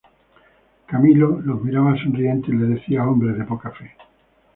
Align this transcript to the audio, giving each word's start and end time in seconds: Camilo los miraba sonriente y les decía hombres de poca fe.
Camilo 0.87 1.39
los 1.43 1.63
miraba 1.63 1.95
sonriente 2.01 2.49
y 2.51 2.55
les 2.55 2.69
decía 2.69 3.07
hombres 3.07 3.37
de 3.37 3.43
poca 3.43 3.69
fe. 3.69 3.93